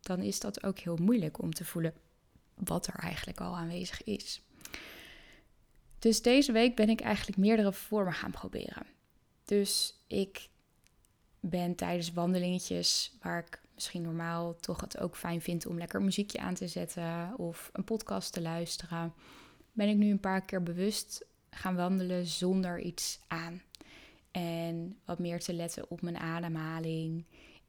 dan 0.00 0.20
is 0.20 0.40
dat 0.40 0.64
ook 0.64 0.78
heel 0.78 0.96
moeilijk 0.96 1.42
om 1.42 1.52
te 1.52 1.64
voelen 1.64 1.94
wat 2.54 2.86
er 2.86 2.94
eigenlijk 2.94 3.40
al 3.40 3.56
aanwezig 3.56 4.04
is. 4.04 4.42
Dus 5.98 6.22
deze 6.22 6.52
week 6.52 6.76
ben 6.76 6.88
ik 6.88 7.00
eigenlijk 7.00 7.38
meerdere 7.38 7.72
vormen 7.72 8.12
gaan 8.12 8.30
proberen. 8.30 8.86
Dus 9.44 10.00
ik 10.06 10.48
ben 11.40 11.74
tijdens 11.74 12.12
wandelingetjes, 12.12 13.16
waar 13.22 13.38
ik 13.38 13.60
misschien 13.74 14.02
normaal 14.02 14.56
toch 14.56 14.80
het 14.80 14.98
ook 14.98 15.16
fijn 15.16 15.40
vind 15.40 15.66
om 15.66 15.78
lekker 15.78 16.02
muziekje 16.02 16.38
aan 16.38 16.54
te 16.54 16.68
zetten 16.68 17.38
of 17.38 17.70
een 17.72 17.84
podcast 17.84 18.32
te 18.32 18.40
luisteren, 18.40 19.12
ben 19.72 19.88
ik 19.88 19.96
nu 19.96 20.10
een 20.10 20.20
paar 20.20 20.44
keer 20.44 20.62
bewust 20.62 21.24
gaan 21.50 21.76
wandelen 21.76 22.26
zonder 22.26 22.80
iets 22.80 23.20
aan. 23.28 23.62
En 24.30 24.98
wat 25.04 25.18
meer 25.18 25.40
te 25.40 25.52
letten 25.52 25.90
op 25.90 26.02
mijn 26.02 26.18
ademhaling 26.18 27.24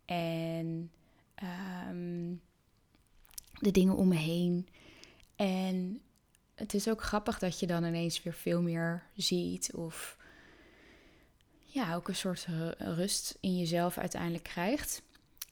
en 0.06 0.92
um, 1.90 2.42
de 3.60 3.72
dingen 3.72 3.96
om 3.96 4.08
me 4.08 4.16
heen. 4.16 4.68
En 5.36 6.02
het 6.56 6.74
is 6.74 6.90
ook 6.90 7.02
grappig 7.02 7.40
dat 7.40 7.60
je 7.60 7.68
dan 7.68 7.84
ineens 7.84 8.24
weer 8.24 8.34
veel 8.34 8.62
meer 8.62 9.04
ziet 9.16 9.74
of 9.74 10.18
ja, 11.64 11.96
ook 11.96 12.08
een 12.08 12.16
soort 12.16 12.48
rust 12.78 13.38
in 13.40 13.58
jezelf 13.58 13.98
uiteindelijk 13.98 14.44
krijgt. 14.44 15.02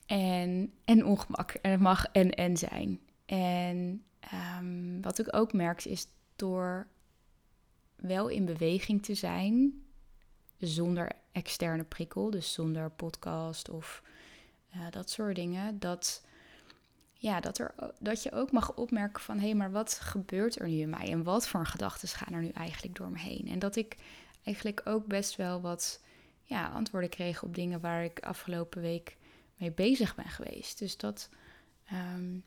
En, 0.06 0.74
en 0.86 1.06
ongemak. 1.06 1.52
En 1.52 1.72
het 1.72 1.80
mag 1.80 2.06
en 2.06 2.32
en 2.32 2.58
zijn. 2.58 3.00
En 3.26 4.04
um, 4.60 5.02
wat 5.02 5.20
ik 5.20 5.36
ook 5.36 5.54
merk 5.54 5.86
is 5.86 6.08
door 6.36 6.88
wel 7.96 8.28
in 8.28 8.46
beweging 8.46 9.04
te 9.04 9.14
zijn, 9.14 9.84
zonder 10.58 11.12
externe 11.32 11.84
prikkel, 11.84 12.30
dus 12.30 12.54
zonder 12.54 12.92
podcast 12.92 13.70
of 13.70 14.04
dat 14.90 15.10
soort 15.10 15.36
dingen, 15.36 15.80
dat, 15.80 16.26
ja, 17.14 17.40
dat, 17.40 17.58
er, 17.58 17.74
dat 18.00 18.24
je 18.24 18.32
ook 18.32 18.52
mag 18.52 18.76
opmerken 18.76 19.22
van 19.22 19.38
hé, 19.38 19.46
hey, 19.46 19.56
maar 19.56 19.72
wat 19.72 19.94
gebeurt 20.02 20.60
er 20.60 20.68
nu 20.68 20.80
in 20.80 20.90
mij 20.90 21.12
en 21.12 21.24
wat 21.24 21.48
voor 21.48 21.66
gedachten 21.66 22.08
gaan 22.08 22.34
er 22.34 22.42
nu 22.42 22.50
eigenlijk 22.50 22.96
door 22.96 23.10
me 23.10 23.20
heen? 23.20 23.48
En 23.48 23.60
dat 23.60 23.76
ik 23.76 23.98
eigenlijk 24.44 24.82
ook 24.84 25.06
best 25.06 25.36
wel 25.36 25.62
wat 25.62 26.02
ja, 26.44 26.68
antwoorden 26.68 27.10
kreeg 27.10 27.44
op 27.44 27.56
dingen 27.56 27.80
waar 27.80 28.04
ik 28.04 28.20
afgelopen 28.20 28.82
week 28.82 29.18
mee 29.58 29.72
bezig 29.72 30.16
ben 30.16 30.30
geweest. 30.30 30.80
Dus 30.80 30.98
dat, 30.98 31.30
um, 31.94 32.44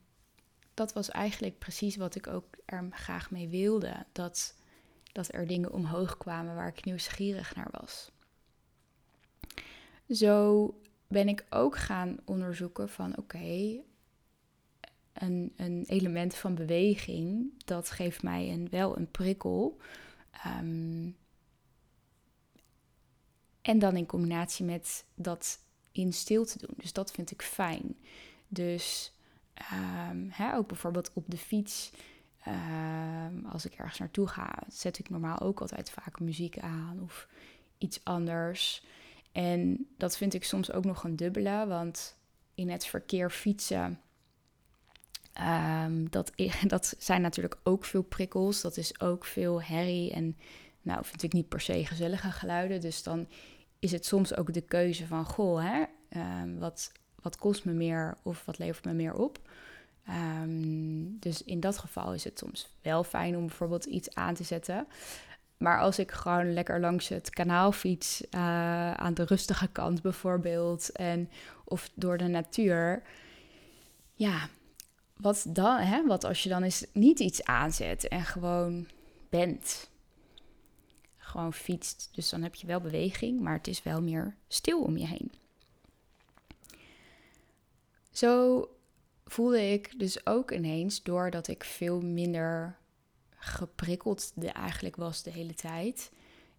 dat 0.75 0.93
was 0.93 1.11
eigenlijk 1.11 1.59
precies 1.59 1.97
wat 1.97 2.14
ik 2.14 2.26
ook 2.26 2.45
er 2.64 2.88
graag 2.91 3.31
mee 3.31 3.49
wilde. 3.49 4.07
Dat 4.12 4.55
dat 5.12 5.35
er 5.35 5.47
dingen 5.47 5.73
omhoog 5.73 6.17
kwamen 6.17 6.55
waar 6.55 6.69
ik 6.69 6.85
nieuwsgierig 6.85 7.55
naar 7.55 7.69
was. 7.71 8.11
Zo 10.09 10.75
ben 11.12 11.28
ik 11.28 11.45
ook 11.50 11.76
gaan 11.76 12.19
onderzoeken 12.25 12.88
van 12.88 13.16
oké, 13.16 13.81
een, 15.12 15.52
een 15.57 15.85
element 15.87 16.35
van 16.35 16.54
beweging, 16.54 17.52
dat 17.64 17.90
geeft 17.90 18.23
mij 18.23 18.52
een, 18.52 18.69
wel 18.71 18.97
een 18.97 19.11
prikkel. 19.11 19.78
Um, 20.47 21.16
en 23.62 23.78
dan 23.78 23.97
in 23.97 24.07
combinatie 24.07 24.64
met 24.64 25.04
dat 25.14 25.59
in 25.92 26.12
stilte 26.12 26.59
doen. 26.59 26.75
Dus 26.76 26.92
dat 26.92 27.11
vind 27.11 27.31
ik 27.31 27.42
fijn. 27.42 27.97
Dus 28.49 29.12
um, 29.73 30.28
hè, 30.31 30.57
ook 30.57 30.66
bijvoorbeeld 30.66 31.11
op 31.12 31.25
de 31.31 31.37
fiets 31.37 31.90
Ehm, 32.42 33.47
als 33.47 33.64
ik 33.64 33.75
ergens 33.75 33.99
naartoe 33.99 34.26
ga, 34.26 34.59
zet 34.69 34.99
ik 34.99 35.11
normaal 35.11 35.40
ook 35.40 35.61
altijd 35.61 35.90
vaak 35.90 36.21
muziek 36.21 36.59
aan 36.59 37.00
of 37.02 37.28
iets 37.78 38.04
anders. 38.04 38.85
En 39.32 39.86
dat 39.98 40.16
vind 40.16 40.34
ik 40.34 40.44
soms 40.44 40.72
ook 40.72 40.84
nog 40.84 41.04
een 41.04 41.16
dubbele, 41.16 41.66
want 41.66 42.16
in 42.54 42.70
het 42.70 42.86
verkeer 42.86 43.30
fietsen, 43.30 44.00
um, 45.84 46.10
dat, 46.10 46.32
dat 46.66 46.94
zijn 46.98 47.20
natuurlijk 47.20 47.56
ook 47.62 47.84
veel 47.84 48.02
prikkels. 48.02 48.60
Dat 48.60 48.76
is 48.76 49.00
ook 49.00 49.24
veel 49.24 49.62
herrie 49.62 50.12
en 50.12 50.36
nou 50.82 51.04
vind 51.04 51.22
ik 51.22 51.32
niet 51.32 51.48
per 51.48 51.60
se 51.60 51.86
gezellige 51.86 52.30
geluiden. 52.30 52.80
Dus 52.80 53.02
dan 53.02 53.28
is 53.78 53.92
het 53.92 54.06
soms 54.06 54.36
ook 54.36 54.52
de 54.52 54.60
keuze 54.60 55.06
van, 55.06 55.24
goh, 55.24 55.62
hè, 55.62 55.84
um, 56.42 56.58
wat, 56.58 56.92
wat 57.22 57.36
kost 57.36 57.64
me 57.64 57.72
meer 57.72 58.16
of 58.22 58.44
wat 58.44 58.58
levert 58.58 58.84
me 58.84 58.92
meer 58.92 59.14
op? 59.14 59.40
Um, 60.08 61.18
dus 61.18 61.44
in 61.44 61.60
dat 61.60 61.78
geval 61.78 62.14
is 62.14 62.24
het 62.24 62.38
soms 62.38 62.68
wel 62.82 63.04
fijn 63.04 63.36
om 63.36 63.46
bijvoorbeeld 63.46 63.84
iets 63.84 64.14
aan 64.14 64.34
te 64.34 64.44
zetten. 64.44 64.86
Maar 65.62 65.81
als 65.81 65.99
ik 65.99 66.11
gewoon 66.11 66.52
lekker 66.52 66.81
langs 66.81 67.09
het 67.09 67.31
kanaal 67.31 67.73
fiets, 67.73 68.23
uh, 68.31 68.92
aan 68.92 69.14
de 69.14 69.25
rustige 69.25 69.69
kant 69.69 70.02
bijvoorbeeld, 70.02 70.90
en, 70.90 71.31
of 71.64 71.90
door 71.95 72.19
de 72.19 72.26
natuur, 72.26 73.02
ja, 74.14 74.49
wat 75.16 75.45
dan, 75.49 75.78
hè? 75.78 76.07
Wat 76.07 76.25
als 76.25 76.42
je 76.42 76.49
dan 76.49 76.62
eens 76.62 76.87
niet 76.92 77.21
iets 77.21 77.45
aanzet 77.45 78.09
en 78.09 78.23
gewoon 78.23 78.87
bent? 79.28 79.90
Gewoon 81.16 81.52
fietst. 81.52 82.09
Dus 82.12 82.28
dan 82.28 82.42
heb 82.42 82.54
je 82.54 82.66
wel 82.66 82.81
beweging, 82.81 83.40
maar 83.40 83.57
het 83.57 83.66
is 83.66 83.83
wel 83.83 84.02
meer 84.02 84.35
stil 84.49 84.83
om 84.83 84.97
je 84.97 85.07
heen. 85.07 85.33
Zo 88.11 88.69
voelde 89.25 89.73
ik 89.73 89.99
dus 89.99 90.26
ook 90.26 90.50
ineens, 90.50 91.02
doordat 91.02 91.49
ik 91.49 91.64
veel 91.64 92.00
minder 92.00 92.76
geprikkeld 93.44 94.32
de 94.34 94.49
eigenlijk 94.49 94.96
was 94.96 95.22
de 95.22 95.30
hele 95.30 95.54
tijd, 95.54 96.12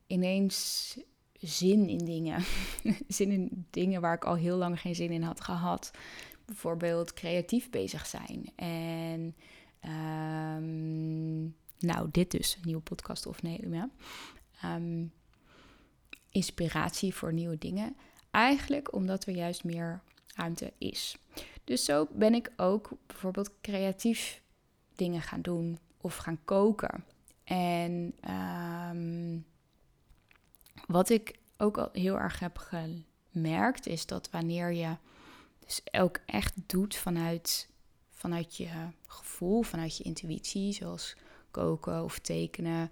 ineens 0.07 0.97
zin 1.39 1.89
in 1.89 2.05
dingen. 2.05 2.43
zin 3.07 3.31
in 3.31 3.65
dingen 3.69 4.01
waar 4.01 4.13
ik 4.13 4.25
al 4.25 4.35
heel 4.35 4.57
lang 4.57 4.79
geen 4.79 4.95
zin 4.95 5.11
in 5.11 5.23
had 5.23 5.41
gehad. 5.41 5.91
Bijvoorbeeld 6.45 7.13
creatief 7.13 7.69
bezig 7.69 8.05
zijn. 8.05 8.51
En 8.55 9.35
um, 9.85 11.55
nou, 11.79 12.07
dit 12.11 12.31
dus, 12.31 12.55
een 12.55 12.61
nieuwe 12.65 12.81
podcast 12.81 13.25
opnemen. 13.25 13.91
Um, 14.65 15.13
inspiratie 16.29 17.15
voor 17.15 17.33
nieuwe 17.33 17.57
dingen. 17.57 17.95
Eigenlijk 18.31 18.93
omdat 18.93 19.25
er 19.25 19.35
juist 19.35 19.63
meer 19.63 20.01
ruimte 20.35 20.73
is. 20.77 21.17
Dus 21.63 21.85
zo 21.85 22.07
ben 22.11 22.33
ik 22.33 22.51
ook 22.57 22.89
bijvoorbeeld 23.05 23.51
creatief 23.61 24.41
dingen 24.95 25.21
gaan 25.21 25.41
doen 25.41 25.79
of 26.03 26.15
gaan 26.15 26.39
koken. 26.45 27.05
En 27.43 28.15
um, 28.89 29.45
wat 30.87 31.09
ik 31.09 31.35
ook 31.57 31.77
al 31.77 31.89
heel 31.91 32.19
erg 32.19 32.39
heb 32.39 32.57
gemerkt, 32.57 33.87
is 33.87 34.05
dat 34.05 34.29
wanneer 34.29 34.71
je 34.71 34.95
dus 35.65 35.81
ook 35.91 36.19
echt 36.25 36.53
doet 36.65 36.95
vanuit, 36.95 37.69
vanuit 38.11 38.57
je 38.57 38.69
gevoel, 39.07 39.61
vanuit 39.61 39.97
je 39.97 40.03
intuïtie, 40.03 40.73
zoals 40.73 41.15
koken 41.51 42.03
of 42.03 42.19
tekenen, 42.19 42.91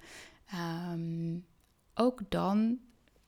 um, 0.91 1.46
ook 1.94 2.20
dan, 2.30 2.80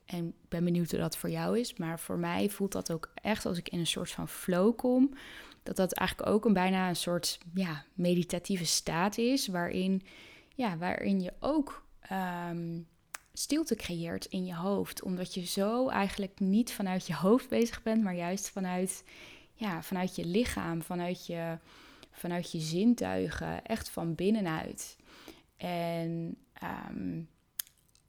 en 0.05 0.27
ik 0.27 0.49
ben 0.49 0.63
benieuwd 0.63 0.91
hoe 0.91 0.99
dat 0.99 1.17
voor 1.17 1.29
jou 1.29 1.59
is, 1.59 1.73
maar 1.73 1.99
voor 1.99 2.17
mij 2.17 2.49
voelt 2.49 2.71
dat 2.71 2.91
ook 2.91 3.11
echt 3.13 3.45
als 3.45 3.57
ik 3.57 3.69
in 3.69 3.79
een 3.79 3.87
soort 3.87 4.11
van 4.11 4.27
flow 4.27 4.75
kom, 4.75 5.13
dat 5.63 5.75
dat 5.75 5.93
eigenlijk 5.93 6.29
ook 6.29 6.45
een 6.45 6.53
bijna 6.53 6.89
een 6.89 6.95
soort 6.95 7.39
ja, 7.53 7.83
meditatieve 7.93 8.65
staat 8.65 9.17
is, 9.17 9.47
waarin, 9.47 10.01
ja, 10.55 10.77
waarin 10.77 11.21
je 11.21 11.33
ook 11.39 11.85
um, 12.11 12.87
stilte 13.33 13.75
creëert 13.75 14.25
in 14.25 14.45
je 14.45 14.55
hoofd. 14.55 15.03
Omdat 15.03 15.33
je 15.33 15.45
zo 15.45 15.89
eigenlijk 15.89 16.39
niet 16.39 16.71
vanuit 16.71 17.07
je 17.07 17.15
hoofd 17.15 17.49
bezig 17.49 17.83
bent, 17.83 18.03
maar 18.03 18.15
juist 18.15 18.49
vanuit, 18.49 19.03
ja, 19.53 19.83
vanuit 19.83 20.15
je 20.15 20.25
lichaam, 20.25 20.81
vanuit 20.81 21.25
je, 21.25 21.57
vanuit 22.11 22.51
je 22.51 22.59
zintuigen, 22.59 23.65
echt 23.65 23.89
van 23.89 24.15
binnenuit. 24.15 24.97
En 25.57 26.37
ehm, 26.53 27.21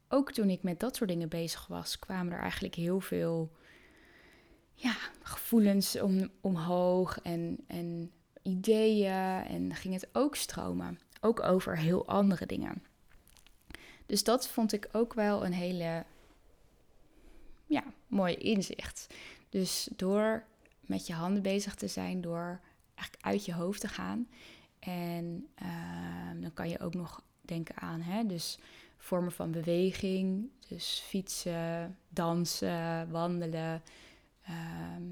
ook 0.08 0.32
toen 0.32 0.50
ik 0.50 0.62
met 0.62 0.80
dat 0.80 0.96
soort 0.96 1.10
dingen 1.10 1.28
bezig 1.28 1.66
was, 1.66 1.98
kwamen 1.98 2.32
er 2.32 2.40
eigenlijk 2.40 2.74
heel 2.74 3.00
veel 3.00 3.50
ja, 4.74 4.96
gevoelens 5.22 6.00
om, 6.00 6.30
omhoog 6.40 7.20
en, 7.20 7.58
en 7.66 8.10
ideeën. 8.42 9.44
En 9.44 9.74
ging 9.74 9.94
het 9.94 10.08
ook 10.12 10.36
stromen. 10.36 10.98
Ook 11.20 11.42
over 11.42 11.78
heel 11.78 12.06
andere 12.06 12.46
dingen. 12.46 12.82
Dus 14.06 14.24
dat 14.24 14.48
vond 14.48 14.72
ik 14.72 14.88
ook 14.92 15.14
wel 15.14 15.44
een 15.44 15.52
hele 15.52 16.04
ja, 17.66 17.84
mooi 18.06 18.34
inzicht. 18.34 19.06
Dus 19.48 19.88
door 19.96 20.44
met 20.80 21.06
je 21.06 21.12
handen 21.12 21.42
bezig 21.42 21.74
te 21.74 21.88
zijn, 21.88 22.20
door 22.20 22.60
eigenlijk 22.94 23.26
uit 23.26 23.44
je 23.44 23.54
hoofd 23.54 23.80
te 23.80 23.88
gaan. 23.88 24.28
En 24.78 25.46
ehm, 25.54 26.40
dan 26.40 26.52
kan 26.54 26.68
je 26.68 26.80
ook 26.80 26.94
nog 26.94 27.22
denken 27.40 27.76
aan, 27.76 28.00
hè, 28.00 28.26
dus 28.26 28.58
vormen 28.96 29.32
van 29.32 29.50
beweging. 29.50 30.50
Dus 30.68 31.02
fietsen, 31.06 31.98
dansen, 32.08 33.10
wandelen. 33.10 33.82
Ehm, 34.44 35.02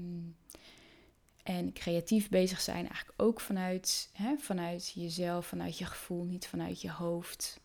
en 1.43 1.73
creatief 1.73 2.29
bezig 2.29 2.61
zijn, 2.61 2.87
eigenlijk 2.87 3.21
ook 3.21 3.39
vanuit, 3.39 4.09
hè, 4.13 4.37
vanuit 4.37 4.91
jezelf, 4.95 5.47
vanuit 5.47 5.77
je 5.77 5.85
gevoel, 5.85 6.23
niet 6.23 6.47
vanuit 6.47 6.81
je 6.81 6.91
hoofd 6.91 7.61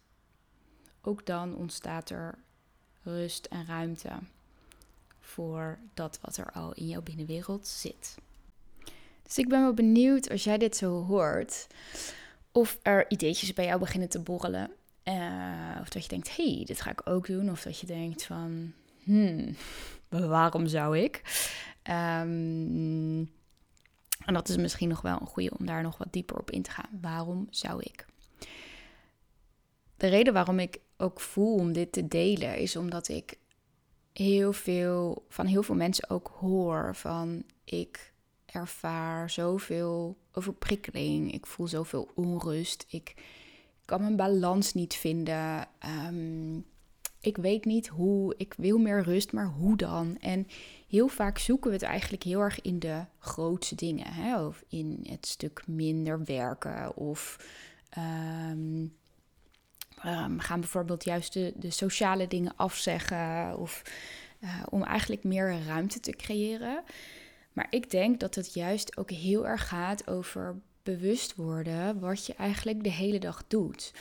ook 1.03 1.27
dan 1.27 1.57
ontstaat 1.57 2.11
er 2.11 2.39
rust 3.03 3.45
en 3.45 3.67
ruimte 3.67 4.11
voor 5.21 5.79
dat 5.95 6.19
wat 6.23 6.37
er 6.37 6.51
al 6.53 6.73
in 6.73 6.89
jouw 6.89 7.03
binnenwereld 7.03 7.67
zit. 7.67 8.15
Dus 9.23 9.39
ik 9.39 9.49
ben 9.49 9.61
wel 9.61 9.75
benieuwd 9.75 10.31
als 10.31 10.45
jij 10.45 10.59
dit 10.59 10.77
zo 10.77 11.05
hoort, 11.05 11.67
of 12.53 12.79
er 12.83 13.11
ideetjes 13.11 13.53
bij 13.53 13.65
jou 13.65 13.79
beginnen 13.79 14.09
te 14.09 14.21
borrelen. 14.21 14.71
Uh, 15.05 15.77
of 15.81 15.89
dat 15.89 16.03
je 16.03 16.09
denkt, 16.09 16.37
hey, 16.37 16.63
dit 16.67 16.81
ga 16.81 16.91
ik 16.91 17.01
ook 17.05 17.27
doen. 17.27 17.51
Of 17.51 17.63
dat 17.63 17.79
je 17.79 17.87
denkt 17.87 18.25
van, 18.25 18.73
hmm, 19.03 19.57
waarom 20.09 20.67
zou 20.67 20.99
ik? 20.99 21.23
Um, 21.89 23.31
en 24.25 24.35
dat 24.35 24.49
is 24.49 24.57
misschien 24.57 24.89
nog 24.89 25.01
wel 25.01 25.21
een 25.21 25.27
goede 25.27 25.53
om 25.59 25.67
daar 25.67 25.83
nog 25.83 25.99
wat 25.99 26.13
dieper 26.13 26.39
op 26.39 26.51
in 26.51 26.63
te 26.63 26.71
gaan. 26.71 26.99
Waarom 27.01 27.47
zou 27.51 27.83
ik? 27.83 28.07
De 29.97 30.07
reden 30.07 30.33
waarom 30.33 30.59
ik 30.59 30.81
ook 30.97 31.21
voel 31.21 31.55
om 31.55 31.73
dit 31.73 31.93
te 31.93 32.09
delen, 32.09 32.59
is 32.59 32.77
omdat 32.77 33.09
ik 33.09 33.39
heel 34.13 34.53
veel 34.53 35.25
van 35.29 35.47
heel 35.47 35.63
veel 35.63 35.75
mensen 35.75 36.11
ook 36.11 36.33
hoor 36.39 36.95
van 36.95 37.43
ik 37.65 38.13
ervaar 38.47 39.31
zoveel 39.31 40.17
overprikkeling, 40.33 41.33
ik 41.33 41.47
voel 41.47 41.67
zoveel 41.67 42.09
onrust, 42.15 42.87
ik 42.89 43.15
kan 43.85 44.01
mijn 44.01 44.17
balans 44.17 44.75
niet 44.75 44.95
vinden. 44.95 45.69
Ehm, 45.79 46.57
ik 47.21 47.37
weet 47.37 47.65
niet 47.65 47.89
hoe, 47.89 48.35
ik 48.37 48.55
wil 48.57 48.79
meer 48.79 49.03
rust, 49.03 49.33
maar 49.33 49.47
hoe 49.47 49.77
dan? 49.77 50.19
En 50.21 50.47
heel 50.89 51.09
vaak 51.09 51.39
zoeken 51.39 51.71
we 51.71 51.77
het 51.77 51.85
eigenlijk 51.85 52.23
heel 52.23 52.41
erg 52.41 52.61
in 52.61 52.79
de 52.79 53.05
grootste 53.19 53.75
dingen, 53.75 54.13
hè? 54.13 54.45
of 54.45 54.65
in 54.69 55.07
het 55.09 55.27
stuk 55.27 55.63
minder 55.67 56.25
werken 56.25 56.97
of 56.97 57.37
ehm, 57.89 58.87
um, 60.05 60.41
gaan 60.41 60.61
bijvoorbeeld 60.61 61.05
juist 61.05 61.33
de, 61.33 61.71
sociale 61.71 62.29
dingen 62.29 62.57
afzeggen 62.57 63.59
of 63.59 63.83
uh, 64.41 64.63
om 64.69 64.83
eigenlijk 64.83 65.25
meer 65.25 65.63
ruimte 65.67 66.01
te 66.01 66.11
creëren. 66.11 66.83
Maar 67.53 67.67
ik 67.71 67.91
denk 67.91 68.21
dat 68.21 68.35
het 68.35 68.55
juist 68.55 68.97
ook 68.97 69.11
heel 69.11 69.47
erg 69.47 69.69
gaat 69.69 70.09
over 70.09 70.61
bewust 70.83 71.35
worden 71.35 72.01
wat 72.01 72.27
je 72.27 72.35
eigenlijk 72.35 72.83
de 72.83 72.91
hele 72.91 73.19
dag 73.19 73.45
doet. 73.49 73.93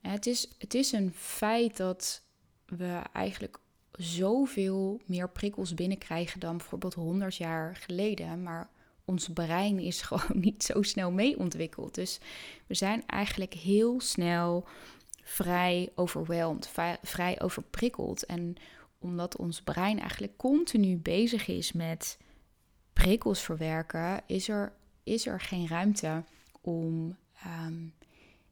Het 0.00 0.26
is, 0.26 0.48
het 0.58 0.74
is 0.74 0.92
een 0.92 1.12
feit 1.14 1.76
dat 1.76 2.22
we 2.66 3.00
eigenlijk 3.12 3.58
zoveel 3.96 5.00
meer 5.04 5.30
prikkels 5.30 5.74
binnenkrijgen 5.74 6.40
dan 6.40 6.56
bijvoorbeeld 6.56 6.94
100 6.94 7.36
jaar 7.36 7.76
geleden. 7.76 8.42
Maar 8.42 8.70
ons 9.04 9.28
brein 9.28 9.78
is 9.78 10.02
gewoon 10.08 10.40
niet 10.40 10.62
zo 10.62 10.82
snel 10.82 11.10
mee 11.10 11.38
ontwikkeld. 11.38 11.94
Dus 11.94 12.20
we 12.66 12.74
zijn 12.74 13.02
eigenlijk 13.06 13.54
heel 13.54 14.00
snel 14.00 14.66
vrij 15.22 15.92
overweldigd, 15.94 16.70
vrij 17.02 17.40
overprikkeld. 17.40 18.26
En 18.26 18.56
omdat 18.98 19.36
ons 19.36 19.62
brein 19.62 19.98
eigenlijk 20.00 20.36
continu 20.36 20.96
bezig 20.96 21.46
is 21.46 21.72
met 21.72 22.18
prikkels 22.92 23.40
verwerken, 23.40 24.22
is 24.26 24.48
er, 24.48 24.72
is 25.02 25.26
er 25.26 25.40
geen 25.40 25.68
ruimte 25.68 26.24
om, 26.60 27.16
ehm, 27.42 27.74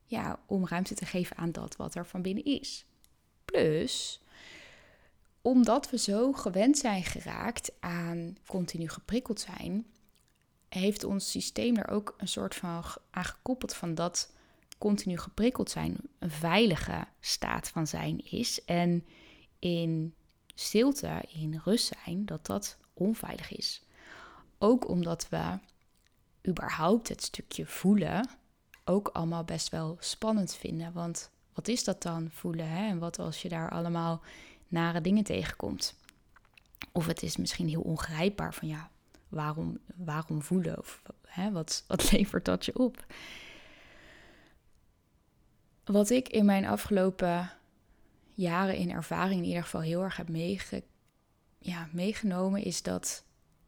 ja, 0.05 0.39
om 0.47 0.67
ruimte 0.67 0.95
te 0.95 1.07
geven 1.07 1.37
aan 1.37 1.53
dat 1.53 1.77
wat 1.77 1.95
er 1.95 2.07
van 2.07 2.23
binnen 2.23 2.45
is. 2.45 2.87
Plus, 3.45 4.21
omdat 5.47 5.91
we 5.91 5.99
zo 5.99 6.33
gewend 6.33 6.79
zijn 6.79 7.03
geraakt 7.03 7.73
aan 7.81 8.37
continu 8.47 8.89
geprikkeld 8.89 9.41
zijn, 9.41 9.87
heeft 10.69 11.05
ons 11.05 11.31
systeem 11.31 11.77
er 11.77 11.89
ook 11.89 12.15
een 12.17 12.29
soort 12.29 12.55
van 12.55 12.85
aan 13.11 13.25
gekoppeld 13.25 13.75
van 13.75 13.95
dat 13.95 14.33
continu 14.79 15.19
geprikkeld 15.19 15.71
zijn 15.71 15.97
een 16.19 16.31
veilige 16.31 17.07
staat 17.21 17.69
van 17.69 17.87
zijn 17.87 18.31
is. 18.31 18.65
En 18.65 19.05
in 19.59 20.15
stilte, 20.55 21.23
in 21.29 21.61
rust 21.65 21.95
zijn, 22.05 22.27
dat 22.27 22.47
dat 22.47 22.77
onveilig 22.95 23.57
is. 23.57 23.83
Ook 24.59 24.89
omdat 24.89 25.29
we 25.29 25.59
überhaupt 26.49 27.09
het 27.09 27.23
stukje 27.23 27.67
voelen 27.67 28.29
ook 28.85 29.09
allemaal 29.09 29.45
best 29.45 29.69
wel 29.69 29.97
spannend 30.01 30.55
vinden. 30.55 30.93
Want 30.93 31.31
wat 31.53 31.69
is 31.69 31.85
dat 31.85 32.03
dan, 32.03 32.31
voelen? 32.31 32.69
Hè? 32.69 32.89
En 32.89 32.99
wat 32.99 33.19
als 33.19 33.43
je 33.43 33.49
daar 33.49 33.71
allemaal 33.71 34.23
nare 34.69 35.01
dingen 35.01 35.25
tegenkomt? 35.25 35.95
Of 36.93 37.07
het 37.07 37.23
is 37.23 37.37
misschien 37.37 37.69
heel 37.69 37.83
ongrijpbaar 37.83 38.55
van 38.55 38.69
ja, 38.69 38.91
waarom, 39.29 39.79
waarom 39.95 40.43
voelen? 40.43 40.79
Of 40.79 41.03
hè, 41.27 41.53
wat, 41.53 41.85
wat 41.87 42.11
levert 42.13 42.45
dat 42.45 42.65
je 42.65 42.79
op? 42.79 43.05
Wat 45.85 46.11
ik 46.11 46.29
in 46.29 46.45
mijn 46.45 46.67
afgelopen 46.67 47.51
jaren 48.35 48.77
in 48.77 48.91
ervaring 48.91 49.41
in 49.41 49.47
ieder 49.47 49.63
geval 49.63 49.81
heel 49.81 50.03
erg 50.03 50.17
heb 50.17 50.29
ja, 51.59 51.89
meegenomen, 51.93 52.63
is 52.63 52.83
dat 52.83 53.25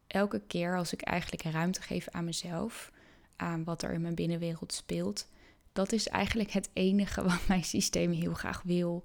elke 0.07 0.41
keer 0.47 0.77
als 0.77 0.93
ik 0.93 1.01
eigenlijk 1.01 1.43
ruimte 1.43 1.81
geef 1.81 2.07
aan 2.09 2.25
mezelf, 2.25 2.91
aan 3.35 3.63
wat 3.63 3.81
er 3.81 3.91
in 3.91 4.01
mijn 4.01 4.15
binnenwereld 4.15 4.73
speelt, 4.73 5.27
dat 5.73 5.91
is 5.91 6.07
eigenlijk 6.07 6.51
het 6.51 6.69
enige 6.73 7.23
wat 7.29 7.47
mijn 7.47 7.63
systeem 7.63 8.11
heel 8.11 8.33
graag 8.33 8.61
wil. 8.61 9.03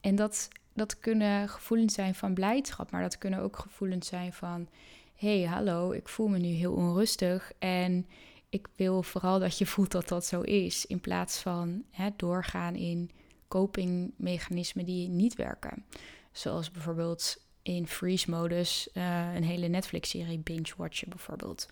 En 0.00 0.14
dat, 0.14 0.48
dat 0.74 0.98
kunnen 0.98 1.48
gevoelens 1.48 1.94
zijn 1.94 2.14
van 2.14 2.34
blijdschap, 2.34 2.90
maar 2.90 3.02
dat 3.02 3.18
kunnen 3.18 3.40
ook 3.40 3.58
gevoelens 3.58 4.06
zijn 4.06 4.32
van: 4.32 4.68
hé, 5.14 5.40
hey, 5.40 5.48
hallo, 5.48 5.92
ik 5.92 6.08
voel 6.08 6.28
me 6.28 6.38
nu 6.38 6.48
heel 6.48 6.72
onrustig 6.72 7.52
en 7.58 8.06
ik 8.48 8.68
wil 8.76 9.02
vooral 9.02 9.38
dat 9.38 9.58
je 9.58 9.66
voelt 9.72 9.90
dat 9.90 10.08
dat 10.08 10.26
zo 10.26 10.40
is. 10.40 10.86
In 10.86 11.00
plaats 11.00 11.38
van 11.38 11.84
hè, 11.90 12.08
doorgaan 12.16 12.74
in 12.74 13.10
copingmechanismen 13.48 14.84
die 14.84 15.08
niet 15.08 15.34
werken. 15.34 15.84
Zoals 16.32 16.70
bijvoorbeeld 16.70 17.42
in 17.62 17.86
freeze-modus 17.86 18.88
uh, 18.94 19.34
een 19.34 19.44
hele 19.44 19.68
Netflix-serie 19.68 20.38
binge-watchen 20.38 21.08
bijvoorbeeld. 21.08 21.68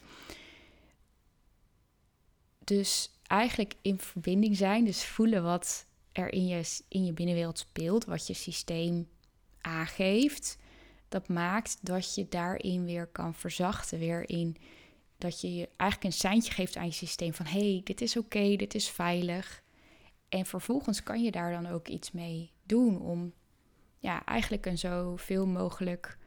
Dus 2.64 3.10
eigenlijk 3.26 3.74
in 3.82 3.98
verbinding 3.98 4.56
zijn, 4.56 4.84
dus 4.84 5.04
voelen 5.04 5.42
wat 5.42 5.86
er 6.12 6.32
in 6.32 6.46
je, 6.46 6.78
in 6.88 7.04
je 7.04 7.12
binnenwereld 7.12 7.58
speelt, 7.58 8.04
wat 8.04 8.26
je 8.26 8.34
systeem 8.34 9.08
aangeeft, 9.60 10.58
dat 11.08 11.28
maakt 11.28 11.78
dat 11.80 12.14
je 12.14 12.28
daarin 12.28 12.84
weer 12.84 13.06
kan 13.06 13.34
verzachten, 13.34 13.98
weer 13.98 14.28
in 14.28 14.56
dat 15.18 15.40
je 15.40 15.68
eigenlijk 15.76 16.04
een 16.04 16.20
seintje 16.20 16.52
geeft 16.52 16.76
aan 16.76 16.86
je 16.86 16.92
systeem 16.92 17.34
van 17.34 17.46
hé, 17.46 17.72
hey, 17.72 17.80
dit 17.84 18.00
is 18.00 18.16
oké, 18.16 18.56
dit 18.56 18.74
is 18.74 18.88
veilig. 18.88 19.62
En 20.28 20.46
vervolgens 20.46 21.02
kan 21.02 21.22
je 21.22 21.30
daar 21.30 21.52
dan 21.52 21.66
ook 21.66 21.88
iets 21.88 22.10
mee 22.10 22.52
doen 22.62 23.00
om 23.00 23.32
ja, 23.98 24.24
eigenlijk 24.24 24.66
een 24.66 24.78
zoveel 24.78 25.46
mogelijk 25.46 26.18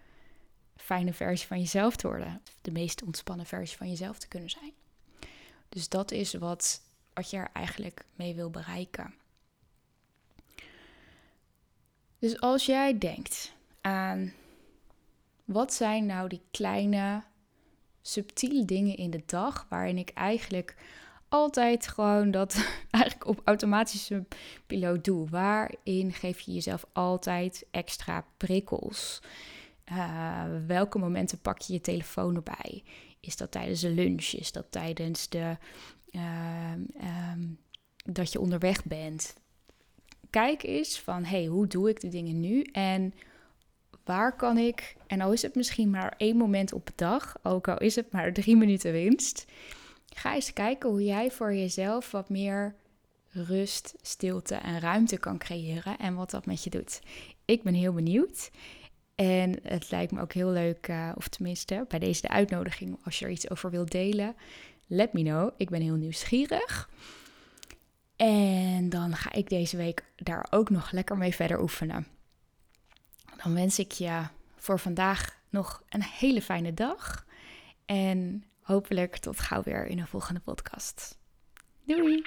fijne 0.75 1.13
versie 1.13 1.47
van 1.47 1.59
jezelf 1.59 1.95
te 1.95 2.07
worden. 2.07 2.41
De 2.61 2.71
meest 2.71 3.03
ontspannen 3.03 3.45
versie 3.45 3.77
van 3.77 3.89
jezelf 3.89 4.19
te 4.19 4.27
kunnen 4.27 4.49
zijn. 4.49 4.73
Dus 5.69 5.89
dat 5.89 6.11
is 6.11 6.33
wat, 6.33 6.81
wat 7.13 7.29
je 7.29 7.37
er 7.37 7.49
eigenlijk 7.53 8.05
mee 8.15 8.35
wil 8.35 8.49
bereiken. 8.49 9.13
Dus 12.23 12.39
als 12.39 12.65
jij 12.65 12.97
denkt 12.97 13.53
aan 13.81 14.33
wat 15.45 15.73
zijn 15.73 16.05
nou 16.05 16.29
die 16.29 16.41
kleine, 16.51 17.23
subtiele 18.01 18.65
dingen 18.65 18.97
in 18.97 19.09
de 19.09 19.23
dag 19.25 19.65
waarin 19.69 19.97
ik 19.97 20.09
eigenlijk 20.09 20.75
altijd 21.29 21.87
gewoon 21.87 22.31
dat 22.31 22.53
eigenlijk 22.89 23.27
op 23.27 23.41
automatische 23.43 24.25
piloot 24.67 25.03
doe. 25.03 25.29
Waarin 25.29 26.13
geef 26.13 26.39
je 26.39 26.53
jezelf 26.53 26.85
altijd 26.93 27.65
extra 27.71 28.25
prikkels? 28.37 29.21
Uh, 29.91 30.43
welke 30.67 30.99
momenten 30.99 31.39
pak 31.39 31.61
je 31.61 31.73
je 31.73 31.81
telefoon 31.81 32.35
erbij? 32.35 32.83
Is 33.19 33.37
dat 33.37 33.51
tijdens 33.51 33.81
de 33.81 33.89
lunch? 33.89 34.25
Is 34.25 34.51
dat 34.51 34.65
tijdens 34.69 35.29
de, 35.29 35.57
uh, 36.11 36.71
um, 37.31 37.59
dat 38.05 38.31
je 38.31 38.39
onderweg 38.39 38.85
bent? 38.85 39.41
Kijk 40.33 40.63
eens 40.63 40.99
van, 40.99 41.23
hey, 41.23 41.45
hoe 41.45 41.67
doe 41.67 41.89
ik 41.89 41.99
de 42.01 42.07
dingen 42.07 42.39
nu? 42.39 42.61
En 42.61 43.13
waar 44.03 44.35
kan 44.35 44.57
ik, 44.57 44.95
en 45.07 45.21
al 45.21 45.31
is 45.31 45.41
het 45.41 45.55
misschien 45.55 45.89
maar 45.89 46.13
één 46.17 46.37
moment 46.37 46.73
op 46.73 46.85
de 46.85 46.93
dag, 46.95 47.35
ook 47.43 47.67
al 47.67 47.77
is 47.77 47.95
het 47.95 48.11
maar 48.11 48.33
drie 48.33 48.55
minuten 48.55 48.91
winst, 48.91 49.45
ga 50.13 50.35
eens 50.35 50.53
kijken 50.53 50.89
hoe 50.89 51.03
jij 51.03 51.31
voor 51.31 51.53
jezelf 51.53 52.11
wat 52.11 52.29
meer 52.29 52.75
rust, 53.29 53.93
stilte 54.01 54.55
en 54.55 54.79
ruimte 54.79 55.17
kan 55.17 55.37
creëren 55.37 55.97
en 55.97 56.15
wat 56.15 56.31
dat 56.31 56.45
met 56.45 56.63
je 56.63 56.69
doet. 56.69 56.99
Ik 57.45 57.63
ben 57.63 57.73
heel 57.73 57.93
benieuwd. 57.93 58.51
En 59.15 59.59
het 59.63 59.91
lijkt 59.91 60.11
me 60.11 60.21
ook 60.21 60.33
heel 60.33 60.49
leuk, 60.49 60.87
uh, 60.87 61.11
of 61.15 61.27
tenminste 61.27 61.85
bij 61.87 61.99
deze 61.99 62.21
de 62.21 62.29
uitnodiging, 62.29 62.97
als 63.03 63.19
je 63.19 63.25
er 63.25 63.31
iets 63.31 63.49
over 63.49 63.71
wilt 63.71 63.91
delen, 63.91 64.35
let 64.87 65.13
me 65.13 65.21
know. 65.21 65.49
Ik 65.57 65.69
ben 65.69 65.81
heel 65.81 65.95
nieuwsgierig. 65.95 66.89
En 68.15 68.89
dan 68.89 69.15
ga 69.15 69.31
ik 69.31 69.49
deze 69.49 69.77
week 69.77 70.03
daar 70.15 70.47
ook 70.49 70.69
nog 70.69 70.91
lekker 70.91 71.17
mee 71.17 71.35
verder 71.35 71.61
oefenen. 71.61 72.07
Dan 73.43 73.53
wens 73.53 73.79
ik 73.79 73.91
je 73.91 74.21
voor 74.55 74.79
vandaag 74.79 75.39
nog 75.49 75.83
een 75.89 76.03
hele 76.03 76.41
fijne 76.41 76.73
dag. 76.73 77.25
En 77.85 78.43
hopelijk 78.61 79.17
tot 79.17 79.39
gauw 79.39 79.63
weer 79.63 79.85
in 79.85 79.99
een 79.99 80.07
volgende 80.07 80.39
podcast. 80.39 81.17
Doei! 81.85 82.21